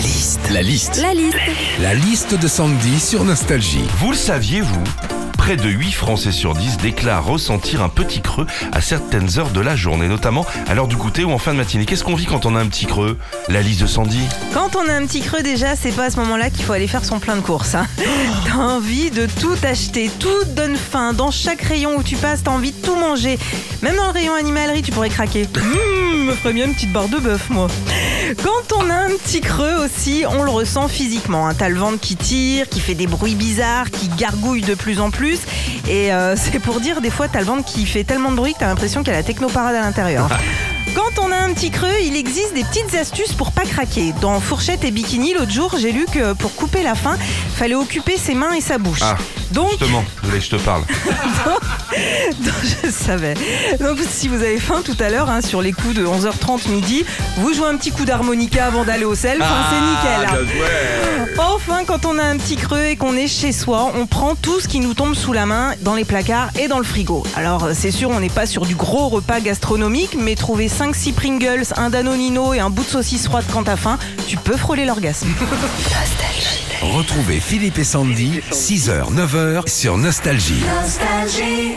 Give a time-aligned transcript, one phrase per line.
[0.00, 0.40] La liste.
[0.50, 0.96] La liste.
[1.02, 1.36] La liste.
[1.78, 3.84] La liste de Sandy sur Nostalgie.
[3.98, 4.82] Vous le saviez, vous
[5.36, 9.60] Près de 8 Français sur 10 déclarent ressentir un petit creux à certaines heures de
[9.60, 11.84] la journée, notamment à l'heure du goûter ou en fin de matinée.
[11.84, 13.18] Qu'est-ce qu'on vit quand on a un petit creux
[13.48, 14.20] La liste de Sandy?
[14.54, 16.88] Quand on a un petit creux déjà, c'est pas à ce moment-là qu'il faut aller
[16.88, 17.74] faire son plein de courses.
[17.74, 17.86] hein.
[18.46, 21.12] T'as envie de tout acheter, tout donne faim.
[21.12, 23.38] Dans chaque rayon où tu passes, t'as envie de tout manger.
[23.82, 25.44] Même dans le rayon animalerie, tu pourrais craquer.
[25.46, 27.68] Mmh, me ferait bien une petite barre de bœuf, moi.
[28.36, 31.48] Quand on a un petit creux aussi, on le ressent physiquement.
[31.48, 31.54] hein.
[31.56, 35.10] T'as le ventre qui tire, qui fait des bruits bizarres, qui gargouille de plus en
[35.10, 35.40] plus.
[35.88, 38.54] Et euh, c'est pour dire, des fois, t'as le ventre qui fait tellement de bruit
[38.54, 40.28] que t'as l'impression qu'il y a la technoparade à l'intérieur.
[40.94, 44.12] Quand on a un petit creux, il existe des petites astuces pour pas craquer.
[44.20, 47.16] Dans Fourchette et Bikini, l'autre jour, j'ai lu que pour couper la faim,
[47.56, 48.98] fallait occuper ses mains et sa bouche.
[49.02, 49.16] Ah,
[49.52, 50.82] Donc, Justement, que je te parle.
[52.40, 53.34] donc, je savais.
[53.78, 57.04] Donc, si vous avez faim tout à l'heure, hein, sur les coups de 11h30 midi,
[57.36, 60.28] vous jouez un petit coup d'harmonica avant d'aller au self, hein, c'est nickel.
[60.28, 61.26] hein.
[61.66, 64.60] Enfin, quand on a un petit creux et qu'on est chez soi, on prend tout
[64.60, 67.22] ce qui nous tombe sous la main dans les placards et dans le frigo.
[67.36, 71.12] Alors, euh, c'est sûr, on n'est pas sur du gros repas gastronomique, mais trouver 5-6
[71.12, 74.86] Pringles, un Danonino et un bout de saucisse froide quand t'as faim, tu peux frôler
[74.86, 75.28] l'orgasme.
[76.80, 80.62] Retrouvez Philippe et Sandy, 6h, 9h sur Nostalgie.
[80.82, 81.76] Nostalgie.